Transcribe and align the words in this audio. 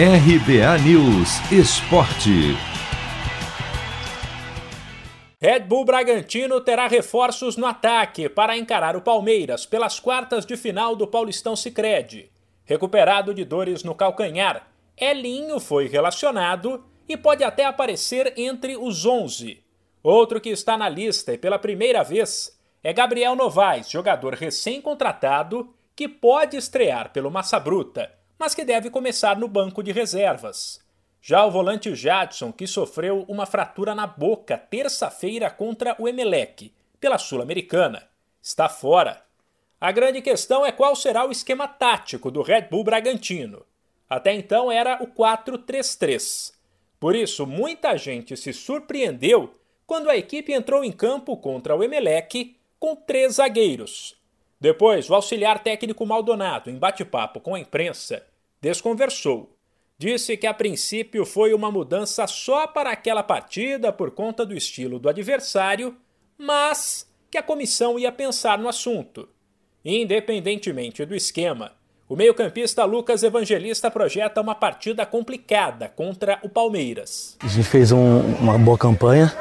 RBA 0.00 0.78
News 0.86 1.40
Esporte. 1.50 2.56
Red 5.40 5.60
Bull 5.62 5.84
Bragantino 5.84 6.60
terá 6.60 6.86
reforços 6.86 7.56
no 7.56 7.66
ataque 7.66 8.28
para 8.28 8.56
encarar 8.56 8.94
o 8.94 9.00
Palmeiras 9.00 9.66
pelas 9.66 9.98
quartas 9.98 10.46
de 10.46 10.56
final 10.56 10.94
do 10.94 11.04
Paulistão 11.04 11.56
Sicredi. 11.56 12.30
Recuperado 12.64 13.34
de 13.34 13.44
dores 13.44 13.82
no 13.82 13.92
calcanhar, 13.92 14.68
Elinho 14.96 15.58
foi 15.58 15.88
relacionado 15.88 16.84
e 17.08 17.16
pode 17.16 17.42
até 17.42 17.64
aparecer 17.64 18.34
entre 18.36 18.76
os 18.76 19.04
11. 19.04 19.64
Outro 20.00 20.40
que 20.40 20.50
está 20.50 20.78
na 20.78 20.88
lista 20.88 21.32
e 21.32 21.38
pela 21.38 21.58
primeira 21.58 22.04
vez 22.04 22.56
é 22.84 22.92
Gabriel 22.92 23.34
Novaes, 23.34 23.90
jogador 23.90 24.34
recém-contratado 24.34 25.74
que 25.96 26.06
pode 26.06 26.56
estrear 26.56 27.12
pelo 27.12 27.32
Massa 27.32 27.58
Bruta 27.58 28.16
mas 28.38 28.54
que 28.54 28.64
deve 28.64 28.90
começar 28.90 29.36
no 29.36 29.48
banco 29.48 29.82
de 29.82 29.92
reservas. 29.92 30.80
Já 31.20 31.44
o 31.44 31.50
volante 31.50 31.94
Jadson, 31.94 32.52
que 32.52 32.66
sofreu 32.66 33.24
uma 33.28 33.44
fratura 33.44 33.94
na 33.94 34.06
boca 34.06 34.56
terça-feira 34.56 35.50
contra 35.50 35.96
o 35.98 36.08
Emelec, 36.08 36.72
pela 37.00 37.18
Sul-Americana, 37.18 38.08
está 38.40 38.68
fora. 38.68 39.22
A 39.80 39.92
grande 39.92 40.22
questão 40.22 40.64
é 40.64 40.72
qual 40.72 40.94
será 40.96 41.26
o 41.26 41.30
esquema 41.30 41.68
tático 41.68 42.30
do 42.30 42.42
Red 42.42 42.62
Bull 42.62 42.84
Bragantino. 42.84 43.64
Até 44.08 44.32
então 44.32 44.72
era 44.72 45.02
o 45.02 45.06
4-3-3. 45.06 46.54
Por 46.98 47.14
isso, 47.14 47.46
muita 47.46 47.96
gente 47.96 48.36
se 48.36 48.52
surpreendeu 48.52 49.54
quando 49.86 50.10
a 50.10 50.16
equipe 50.16 50.52
entrou 50.52 50.82
em 50.82 50.90
campo 50.90 51.36
contra 51.36 51.76
o 51.76 51.82
Emelec 51.82 52.56
com 52.78 52.96
três 52.96 53.34
zagueiros, 53.34 54.17
depois, 54.60 55.08
o 55.08 55.14
auxiliar 55.14 55.62
técnico 55.62 56.04
Maldonado, 56.04 56.68
em 56.68 56.76
bate-papo 56.76 57.40
com 57.40 57.54
a 57.54 57.60
imprensa, 57.60 58.22
desconversou. 58.60 59.54
Disse 59.96 60.36
que 60.36 60.46
a 60.46 60.54
princípio 60.54 61.24
foi 61.24 61.52
uma 61.52 61.70
mudança 61.70 62.26
só 62.26 62.66
para 62.66 62.90
aquela 62.90 63.22
partida 63.22 63.92
por 63.92 64.10
conta 64.10 64.44
do 64.44 64.54
estilo 64.54 64.98
do 64.98 65.08
adversário, 65.08 65.96
mas 66.36 67.08
que 67.30 67.38
a 67.38 67.42
comissão 67.42 67.98
ia 67.98 68.10
pensar 68.10 68.58
no 68.58 68.68
assunto. 68.68 69.28
Independentemente 69.84 71.04
do 71.04 71.14
esquema, 71.14 71.72
o 72.08 72.16
meio-campista 72.16 72.84
Lucas 72.84 73.22
Evangelista 73.22 73.90
projeta 73.90 74.40
uma 74.40 74.54
partida 74.54 75.04
complicada 75.04 75.88
contra 75.88 76.38
o 76.42 76.48
Palmeiras. 76.48 77.36
A 77.40 77.48
gente 77.48 77.68
fez 77.68 77.92
um, 77.92 78.20
uma 78.36 78.58
boa 78.58 78.78
campanha, 78.78 79.32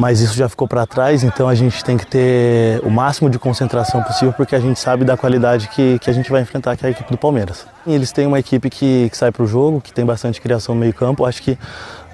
mas 0.00 0.20
isso 0.20 0.34
já 0.34 0.48
ficou 0.48 0.66
para 0.66 0.86
trás, 0.86 1.22
então 1.22 1.46
a 1.46 1.54
gente 1.54 1.84
tem 1.84 1.98
que 1.98 2.06
ter 2.06 2.80
o 2.82 2.88
máximo 2.88 3.28
de 3.28 3.38
concentração 3.38 4.02
possível 4.02 4.32
porque 4.32 4.56
a 4.56 4.58
gente 4.58 4.80
sabe 4.80 5.04
da 5.04 5.14
qualidade 5.14 5.68
que, 5.68 5.98
que 5.98 6.08
a 6.08 6.12
gente 6.12 6.30
vai 6.30 6.40
enfrentar, 6.40 6.74
que 6.74 6.86
é 6.86 6.88
a 6.88 6.90
equipe 6.90 7.10
do 7.10 7.18
Palmeiras. 7.18 7.66
Eles 7.86 8.10
têm 8.10 8.26
uma 8.26 8.38
equipe 8.38 8.70
que, 8.70 9.10
que 9.10 9.16
sai 9.16 9.30
para 9.30 9.42
o 9.42 9.46
jogo, 9.46 9.78
que 9.78 9.92
tem 9.92 10.06
bastante 10.06 10.40
criação 10.40 10.74
no 10.74 10.80
meio 10.80 10.94
campo, 10.94 11.26
acho 11.26 11.42
que 11.42 11.58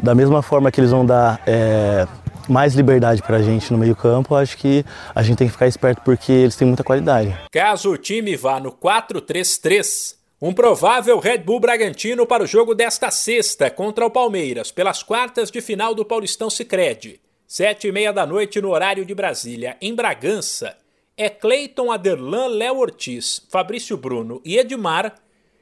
da 0.01 0.17
mesma 0.17 0.43
forma 0.43 0.69
que 0.73 0.81
eles 0.81 0.91
vão 0.91 1.07
dar 1.07 1.41
é, 1.47 2.09
mais 2.49 2.75
liberdade 2.75 3.23
para 3.23 3.37
a 3.37 3.43
gente 3.43 3.73
no 3.73 3.79
meio 3.79 3.95
campo, 3.95 4.35
acho 4.35 4.59
que 4.59 4.85
a 5.15 5.23
gente 5.23 5.39
tem 5.39 5.47
que 5.47 5.53
ficar 5.53 5.69
esperto 5.69 6.03
porque 6.05 6.33
eles 6.33 6.57
têm 6.57 6.67
muita 6.67 6.83
qualidade. 6.83 7.39
Caso 7.53 7.93
o 7.93 7.97
time 7.97 8.37
vá 8.37 8.59
no 8.59 8.73
4-3-3, 8.73 10.17
um 10.43 10.53
provável 10.53 11.21
Red 11.21 11.39
Bull 11.39 11.61
Bragantino 11.61 12.27
para 12.27 12.43
o 12.43 12.49
jogo 12.49 12.75
desta 12.75 13.13
sexta 13.13 13.71
contra 13.71 14.05
o 14.05 14.11
Palmeiras, 14.11 14.73
pelas 14.73 15.05
quartas 15.05 15.53
de 15.53 15.61
final 15.61 15.95
do 15.95 16.05
Paulistão 16.05 16.51
Sicredi. 16.51 17.21
Sete 17.49 17.87
e 17.87 17.93
meia 17.93 18.13
da 18.13 18.27
noite 18.27 18.61
no 18.61 18.71
horário 18.71 19.05
de 19.05 19.15
Brasília, 19.15 19.77
em 19.81 19.95
Bragança, 19.95 20.77
é 21.17 21.31
Cleiton 21.31 21.93
Aderlan 21.93 22.49
Léo 22.49 22.79
Ortiz, 22.79 23.47
Fabrício 23.49 23.97
Bruno 23.97 24.43
e 24.45 24.59
Edmar, 24.59 25.15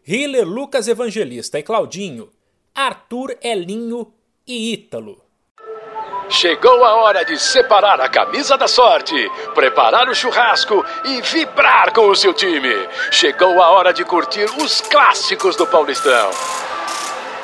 Hiller 0.07 0.47
Lucas 0.47 0.89
Evangelista 0.89 1.59
e 1.59 1.63
Claudinho, 1.63 2.31
Arthur 2.75 3.37
Elinho 3.43 4.11
e 4.47 4.73
Ítalo. 4.73 5.23
Chegou 6.31 6.83
a 6.87 6.95
hora 6.95 7.23
de 7.23 7.39
separar 7.39 8.01
a 8.01 8.09
camisa 8.09 8.57
da 8.57 8.67
sorte, 8.67 9.15
preparar 9.55 10.09
o 10.09 10.15
churrasco 10.15 10.83
e 11.05 11.21
vibrar 11.21 11.93
com 11.93 12.09
o 12.09 12.17
seu 12.17 12.33
time. 12.33 12.89
Chegou 13.11 13.63
a 13.63 13.71
hora 13.71 13.93
de 13.93 14.07
curtir 14.07 14.47
os 14.59 14.81
clássicos 14.81 15.55
do 15.55 15.67
Paulistão. 15.67 16.31